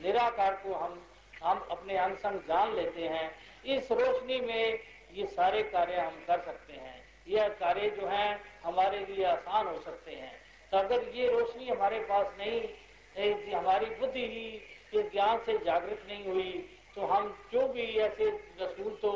निराकार 0.04 0.54
को 0.64 0.74
हम 0.76 1.02
हम 1.44 1.66
अपने 1.72 1.98
अंग 1.98 2.40
जान 2.48 2.74
लेते 2.76 3.08
हैं, 3.08 3.30
इस 3.66 3.92
रोशनी 3.92 4.40
में 4.42 4.80
ये 5.14 5.26
सारे 5.28 5.64
कार्य 5.64 5.98
हम 5.98 6.24
कर 6.28 6.42
सकते 6.42 6.74
हैं, 6.74 7.02
यह 7.28 7.48
कार्य 7.60 7.90
जो 7.90 8.08
है 8.08 8.40
हमारे 8.64 9.00
लिए 9.06 9.26
आसान 9.26 9.68
हो 9.68 9.80
सकते 9.82 10.12
हैं 10.12 10.32
तो 10.72 10.78
अगर 10.78 11.10
ये 11.16 11.30
रोशनी 11.30 11.68
हमारे 11.68 12.00
पास 12.06 12.28
नहीं 12.40 13.54
हमारी 13.54 13.86
बुद्धि 13.96 14.26
ही 14.28 14.48
इस 14.94 15.12
ज्ञान 15.12 15.38
से 15.46 15.58
जागृत 15.66 16.06
नहीं 16.08 16.26
हुई 16.26 16.52
तो 16.96 17.06
हम 17.06 17.30
जो 17.52 17.68
भी 17.68 17.84
ऐसे 18.00 18.30
रसूल 18.62 18.96
तो 19.02 19.12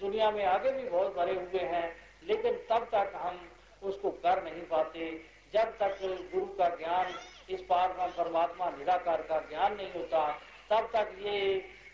दुनिया 0.00 0.30
में 0.30 0.44
आगे 0.44 0.72
भी 0.72 0.88
बहुत 0.88 1.14
भरे 1.16 1.34
हुए 1.34 1.60
हैं 1.66 1.86
लेकिन 2.24 2.52
तब 2.70 2.88
तक 2.94 3.12
हम 3.16 3.38
उसको 3.82 4.10
कर 4.24 4.42
नहीं 4.44 4.62
पाते। 4.62 5.10
जब 5.54 5.76
तक 5.78 5.98
गुरु 6.32 6.44
का 6.46 6.68
ज्ञान 6.76 7.14
इस 7.50 7.60
पार 7.60 7.92
का 7.92 8.06
परमात्मा 8.16 8.68
निराकार 8.70 9.22
का 9.22 9.38
ज्ञान 9.48 9.76
नहीं 9.76 9.92
होता 9.92 10.26
तब 10.70 10.90
तक 10.92 11.16
ये, 11.22 11.38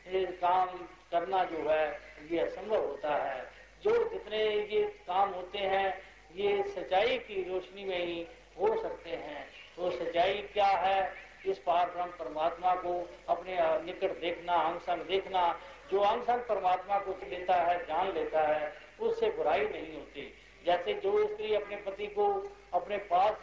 ये 0.09 0.25
काम 0.43 0.67
करना 1.11 1.45
जो 1.45 1.69
है 1.69 1.87
ये 2.31 2.39
असंभव 2.39 2.87
होता 2.87 3.15
है। 3.25 3.41
जो 3.85 3.97
जितने 4.11 4.45
ये 4.75 4.83
काम 5.07 5.31
होते 5.31 5.59
हैं 5.59 5.89
ये 6.37 6.63
सच्चाई 6.69 7.19
की 7.19 7.43
रोशनी 7.43 7.85
में 7.85 8.05
ही 8.07 8.27
हो 8.59 8.83
सकते 8.83 9.11
हैं। 9.11 9.47
वो 9.79 9.91
तो 9.91 9.97
सच्चाई 9.97 10.43
क्या 10.53 10.67
है? 10.67 11.28
इस 11.51 11.59
पार 11.59 11.91
ब्रह्म 11.91 12.11
परमात्मा 12.11 12.75
को 12.75 13.09
अपने 13.29 13.57
निकट 13.85 14.21
देखना, 14.21 14.53
अंग 14.53 14.81
संग 14.81 15.03
देखना, 15.03 15.59
जो 15.91 16.01
अंग 16.01 16.23
संग 16.23 16.41
परमात्मा 16.41 16.99
को 16.99 17.11
लेता 17.11 17.55
है, 17.55 17.79
जान 17.87 18.13
लेता 18.13 18.41
है, 18.41 18.73
उससे 19.01 19.31
बुराई 19.31 19.61
नहीं 19.61 19.95
होती। 19.95 20.35
जैसे 20.67 20.95
जो 20.95 21.27
स्त्री 21.29 21.55
अपने 21.55 21.77
पति 21.77 22.07
को 22.07 22.53
अपने 22.75 22.97
पास 22.97 23.37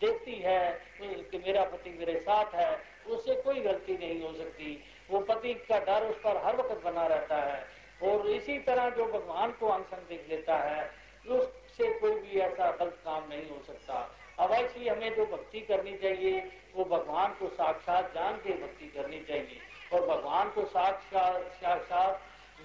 देखती 0.00 0.34
है 0.34 0.82
कि 1.00 1.38
मेरा 1.38 1.64
पति 1.64 1.90
मेरे 1.90 2.20
साथ 2.20 2.54
है, 2.54 2.82
उससे 3.06 3.34
कोई 3.34 3.60
गलती 3.60 3.96
नहीं 3.98 4.22
हो 4.22 4.32
सकती। 4.34 4.84
वो 5.10 5.20
पति 5.20 5.54
का 5.54 5.78
डर 5.78 6.06
उस 6.06 6.16
पर 6.16 6.36
हर 6.36 6.56
वक्त 6.56 6.84
बना 6.84 7.06
रहता 7.06 7.36
है। 7.36 7.66
और 8.02 8.26
इसी 8.26 8.58
तरह 8.58 8.90
जो 8.90 9.04
भगवान 9.04 9.52
को 9.52 9.68
अंग 9.68 9.84
संग 9.84 10.08
देख 10.08 10.26
लेता 10.30 10.56
है, 10.56 10.90
उससे 11.28 11.98
कोई 11.98 12.14
भी 12.14 12.38
ऐसा 12.38 12.70
गलत 12.70 12.98
काम 13.04 13.28
नहीं 13.28 13.48
हो 13.50 13.62
सकता। 13.66 14.10
अवश्य 14.38 14.88
हमें 14.88 15.14
जो 15.14 15.26
भक्ति 15.26 15.60
करनी 15.60 15.96
चाहिए, 15.96 16.52
वो 16.74 16.84
भगवान 16.84 17.34
को 17.34 17.48
साक्षात 17.48 18.14
जान 18.14 18.36
के 18.36 18.52
भक्ति 18.52 18.86
करनी 18.86 19.20
चाहिए। 19.20 19.58
और 19.92 20.06
भगवान 20.06 20.50
को 20.50 20.64
साक्षात 20.64 21.42
साक्षात 21.42 22.20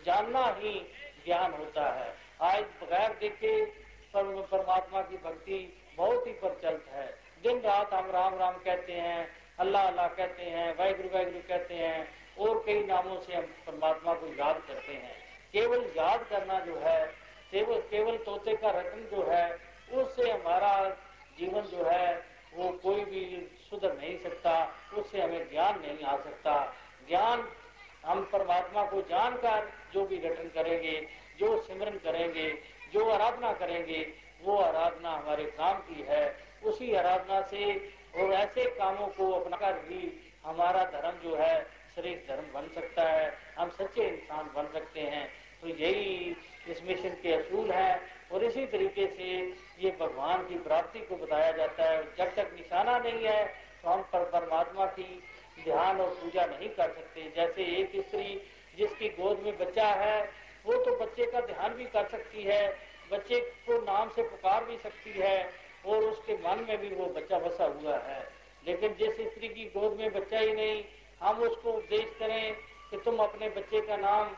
जानना 0.05 0.55
ही 0.59 0.91
ज्ञान 1.25 1.53
होता 1.53 1.91
है। 1.93 2.15
आज 2.41 2.63
बगैर 2.63 3.09
देखे 3.09 3.65
परमात्मा 4.15 5.01
की 5.01 5.17
भक्ति 5.17 5.81
बहुत 5.97 6.27
ही 6.27 6.31
प्रचलित 6.31 6.85
है। 6.89 7.17
दिन 7.43 7.59
रात 7.59 7.93
हम 7.93 8.11
राम 8.11 8.35
राम 8.35 8.53
कहते 8.53 8.93
हैं, 8.93 9.29
अल्लाह 9.59 9.87
अल्लाह 9.87 10.07
कहते 10.07 10.43
हैं, 10.43 10.77
वाहगुरु 10.77 11.09
वाहगुरु 11.09 11.39
कहते 11.47 11.73
हैं, 11.73 12.07
और 12.39 12.63
कई 12.65 12.83
नामों 12.83 13.21
से 13.21 13.35
हम 13.35 13.43
परमात्मा 13.43 14.13
को 14.13 14.27
याद 14.27 14.63
करते 14.67 14.93
हैं। 14.93 15.15
केवल 15.53 15.93
याद 15.97 16.23
करना 16.23 16.59
जो 16.59 16.75
है, 16.75 17.07
केवल 17.51 17.79
केवल 17.79 18.17
तोते 18.17 18.55
का 18.55 18.69
रटन 18.69 19.15
जो 19.15 19.23
है, 19.29 19.59
उससे 19.93 20.31
हमारा 20.31 20.97
जीवन 21.39 21.61
जो 21.61 21.83
है, 21.83 22.25
वो 22.53 22.69
कोई 22.69 23.05
भी 23.05 23.51
सुधर 23.69 23.97
नहीं 23.97 24.17
सकता, 24.17 24.75
उससे 24.93 25.21
हमें 25.21 25.49
ज्ञान 25.49 25.79
नहीं 25.79 26.03
आ 26.03 26.17
सकता। 26.17 26.75
ज्ञान 27.07 27.49
हम 28.05 28.23
परमात्मा 28.23 28.85
को 28.85 29.01
जानकर 29.01 29.71
जो 29.93 30.05
भी 30.05 30.17
रटन 30.17 30.49
करेंगे, 30.49 31.07
जो 31.39 31.61
सिमरन 31.61 31.97
करेंगे, 31.97 32.63
जो 32.93 33.09
आराधना 33.09 33.53
करेंगे, 33.53 34.13
वो 34.41 34.57
आराधना 34.57 35.11
हमारे 35.11 35.43
काम 35.43 35.77
की 35.77 36.05
है। 36.09 36.37
उसी 36.63 36.93
आराधना 36.93 37.41
से 37.41 37.93
और 38.15 38.33
ऐसे 38.33 38.65
कामों 38.65 39.07
को 39.07 39.31
अपनाकर 39.31 39.73
भी 39.73 40.33
हमारा 40.45 40.83
धर्म 40.83 41.29
जो 41.29 41.35
है, 41.35 41.65
श्रेष्ठ 41.95 42.27
धर्म 42.27 42.51
बन 42.53 42.67
सकता 42.67 43.03
है। 43.03 43.37
हम 43.59 43.69
सच्चे 43.69 44.07
इंसान 44.07 44.51
बन 44.55 44.67
सकते 44.73 44.99
हैं। 44.99 45.29
तो 45.61 45.67
यही 45.67 46.37
इस 46.67 46.83
मिशन 46.83 47.09
के 47.09 47.33
असूल 47.33 47.71
हैं। 47.71 48.18
और 48.31 48.43
इसी 48.43 48.65
तरीके 48.67 49.05
से 49.07 49.29
ये 49.83 49.91
भगवान 49.99 50.45
की 50.47 50.57
प्राप्ति 50.59 50.99
को 50.99 51.15
बताया 51.17 51.51
जाता 51.51 51.83
है। 51.83 52.03
जब 52.17 52.35
तक 52.35 52.51
निशाना 52.55 52.97
नहीं 52.99 53.25
है 53.25 53.45
तो 53.83 53.89
हम 53.89 54.01
पर 54.13 54.23
परमात्मा 54.31 54.85
की 54.87 55.21
ध्यान 55.63 56.01
और 56.01 56.09
पूजा 56.15 56.45
नहीं 56.45 56.69
कर 56.69 56.89
सकते। 56.89 57.31
जैसे 57.35 57.63
एक 57.77 57.91
स्त्री 57.99 58.41
जिसकी 58.77 59.09
गोद 59.11 59.39
में 59.39 59.57
बच्चा 59.57 59.87
है, 59.95 60.21
वो 60.65 60.73
तो 60.83 60.95
बच्चे 60.97 61.25
का 61.25 61.39
ध्यान 61.43 61.73
भी 61.73 61.85
कर 61.87 62.07
सकती 62.07 62.43
है, 62.43 62.69
बच्चे 63.11 63.39
को 63.65 63.77
नाम 63.83 64.09
से 64.09 64.23
पुकार 64.23 64.65
भी 64.65 64.77
सकती 64.77 65.11
है, 65.11 65.49
और 65.85 66.03
उसके 66.03 66.33
मन 66.37 66.65
में 66.69 66.77
भी 66.77 66.89
वो 66.95 67.05
बच्चा 67.15 67.39
बसा 67.39 67.65
हुआ 67.73 67.97
है। 67.99 68.21
लेकिन 68.67 68.95
जिस 68.95 69.21
स्त्री 69.27 69.49
की 69.49 69.65
गोद 69.69 69.97
में 69.99 70.11
बच्चा 70.13 70.39
ही 70.39 70.53
नहीं, 70.53 70.83
हम 71.21 71.41
उसको 71.43 71.71
उपदेश 71.71 72.15
करें 72.19 72.55
कि 72.91 72.97
तुम 73.05 73.17
अपने 73.19 73.49
बच्चे 73.49 73.81
का 73.81 73.97
नाम 73.97 74.35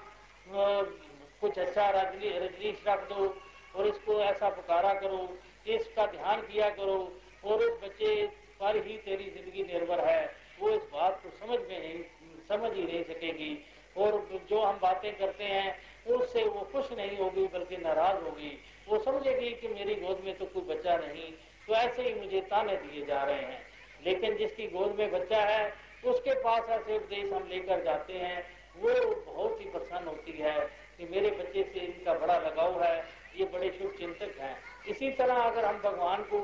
कुछ 1.41 1.59
अच्छा 1.59 1.89
रजनी 1.91 2.29
रजनीश 2.39 2.83
रख 2.87 3.07
दो। 3.09 3.27
और 3.75 3.87
इसको 3.87 4.19
ऐसा 4.21 4.49
पुकारा 4.49 4.93
करो, 4.93 5.37
इसका 5.67 6.05
ध्यान 6.05 6.41
किया 6.41 6.69
करो, 6.69 6.97
और 7.43 7.61
इस 7.61 7.73
बच्चे 7.83 8.25
पर 8.59 8.75
ही 8.77 8.97
तेरी 8.97 9.29
ज़िंदगी 9.29 9.63
निर्भर 9.63 9.99
है। 9.99 10.23
वो 10.59 10.69
इस 10.69 10.81
बात 10.93 11.21
को 11.23 11.29
समझ 11.37 11.59
में 11.59 11.79
नहीं, 11.79 12.01
समझ 12.49 12.73
ही 12.73 12.83
नहीं 12.83 13.03
सकेगी। 13.03 13.57
और 13.97 14.41
जो 14.49 14.59
हम 14.61 14.79
बातें 14.81 15.17
करते 15.17 15.43
हैं, 15.43 15.75
उससे 16.07 16.43
वो 16.43 16.61
खुश 16.71 16.91
नहीं 16.91 17.17
होगी, 17.17 17.47
बल्कि 17.47 17.77
नाराज़ 17.77 18.23
होगी। 18.23 18.57
वो 18.87 18.99
समझेगी 18.99 19.49
कि 19.51 19.67
मेरी 19.67 19.95
गोद 19.95 20.21
में 20.25 20.37
तो 20.37 20.45
कोई 20.45 20.63
बच्चा 20.65 20.95
नहीं 20.97 21.31
तो 21.67 21.73
ऐसे 21.73 22.03
ही 22.03 22.13
मुझे 22.13 22.39
ताने 22.41 22.75
दिए 22.75 23.05
जा 23.05 23.23
रहे 23.23 23.41
हैं। 23.41 23.61
लेकिन 24.05 24.37
जिसकी 24.37 24.67
गोद 24.67 24.95
में 24.99 25.11
बच्चा 25.11 25.41
है, 25.41 25.73
उसके 26.05 26.33
पास 26.33 26.69
ऐसे 26.69 26.95
उपदेश 26.95 27.31
हम 27.33 27.47
लेकर 27.47 27.83
जाते 27.83 28.13
हैं। 28.13 28.43
वो 28.77 28.93
बहुत 29.25 29.59
ही 29.61 29.65
प्रसन्न 29.65 30.07
होती 30.07 30.31
है 30.31 30.59
कि 30.97 31.05
मेरे 31.05 31.31
बच्चे 31.31 31.63
से 31.63 31.79
इनका 31.79 32.13
बड़ा 32.13 32.37
लगाव 32.37 32.81
है। 32.83 33.03
ये 33.37 33.45
बड़े 33.47 33.69
शुभ 33.71 33.95
चिंतक 33.99 34.39
हैं। 34.39 34.55
इसी 34.87 35.09
तरह 35.13 35.35
अगर 35.35 35.65
हम 35.65 35.77
भगवान 35.81 36.23
को 36.25 36.39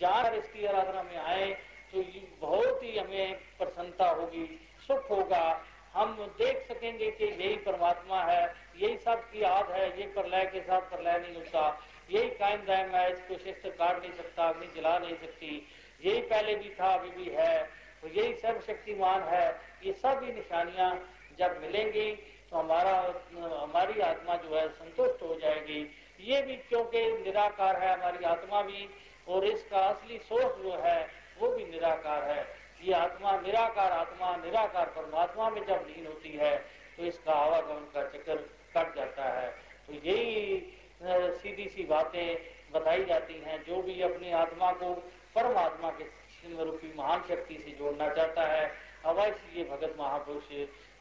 जान 0.00 0.34
इसकी 0.34 0.66
आराधना 0.66 1.02
में 1.02 1.16
आए 1.18 1.50
तो 1.92 1.98
ये 1.98 2.22
बहुत 2.40 2.82
ही 2.82 2.96
हमें 2.98 3.34
प्रसन्नता 3.58 4.08
होगी, 4.10 4.44
सुख 4.88 5.10
होगा। 5.10 5.44
हम 5.94 6.16
देख 6.38 6.66
सकेंगे 6.68 7.10
कि 7.10 7.24
यही 7.24 7.54
परमात्मा 7.58 8.22
है, 8.22 8.42
यही 8.76 8.96
सब 8.98 9.22
की 9.30 9.42
याद 9.42 9.70
है, 9.70 9.86
ये 10.00 10.06
प्रलय 10.08 10.44
के 10.46 10.60
साथ 10.60 10.80
प्रलय 10.90 11.18
नहीं 11.18 11.34
होता। 11.34 11.62
यही 12.10 12.28
कायम 12.32 12.64
दायम 12.66 12.94
है 12.96 13.10
इसको 13.12 13.38
शिष्ट 13.38 13.66
काट 13.68 14.00
नहीं 14.00 14.12
सकता, 14.12 14.44
अग्नि 14.44 14.66
जला 14.76 14.98
नहीं 14.98 15.16
सकती। 15.16 15.66
यही 16.00 16.20
पहले 16.22 16.54
भी 16.56 16.70
था, 16.70 16.92
अभी 16.94 17.10
भी 17.12 17.30
है 17.32 17.62
तो 18.02 18.08
यही 18.10 18.34
सर्वशक्तिमान 18.36 19.22
है। 19.24 19.46
ये 19.84 19.92
सभी 19.94 20.32
निशानियाँ 20.32 20.90
जब 21.38 21.58
मिलेंगी 21.62 22.10
तो 22.50 22.56
हमारा, 22.56 22.92
हमारी 23.62 24.00
आत्मा 24.02 24.36
जो 24.36 24.54
है 24.56 24.68
संतुष्ट 24.70 25.22
हो 25.22 25.34
जाएगी। 25.40 25.82
ये 26.20 26.40
भी 26.42 26.56
क्योंकि 26.68 27.00
निराकार 27.18 27.76
है 27.76 27.92
हमारी 27.92 28.24
आत्मा 28.26 28.62
भी, 28.62 28.88
और 29.28 29.44
इसका 29.46 29.78
असली 29.80 30.18
सोच 30.20 30.56
जो 30.58 30.76
है, 30.78 31.00
वो 31.38 31.48
भी 31.48 31.64
निराकार 31.66 32.24
है। 32.24 32.46
ये 32.82 32.92
आत्मा 32.94 33.32
निराकार 33.40 33.92
आत्मा, 33.92 34.34
निराकार 34.36 34.86
परमात्मा 34.96 35.48
में 35.50 35.60
जब 35.66 35.86
लीन 35.88 36.06
होती 36.06 36.32
है 36.34 36.56
तो 36.96 37.04
इसका 37.04 37.32
आवागमन 37.34 37.84
का 37.94 38.02
चक्कर 38.08 38.36
कट 38.74 38.94
जाता 38.96 39.24
है। 39.32 39.48
तो 39.86 39.92
यही 39.94 40.58
सीधी 41.00 41.68
सी 41.68 41.84
बातें 41.86 42.36
बताई 42.72 43.04
जाती 43.04 43.34
हैं, 43.40 43.62
जो 43.64 43.82
भी 43.82 44.00
अपनी 44.02 44.32
आत्मा 44.34 44.72
को 44.74 44.92
परमात्मा 45.34 45.90
के 45.92 46.04
रूपी 46.56 46.92
महान 46.98 47.22
शक्ति 47.28 47.54
से 47.56 47.70
जोड़ना 47.78 48.08
चाहता 48.10 48.46
है 48.46 48.70
अवश्य 49.06 49.58
ये 49.58 49.64
भगत 49.66 49.96
महापुरुष 49.98 50.44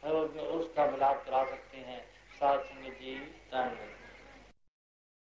उसका 0.03 0.85
मिलाप 0.87 1.23
करा 1.25 1.43
सकते 1.45 1.77
हैं। 1.79 2.01
सात 2.39 2.59
संगत 2.61 2.99
जी 3.01 3.15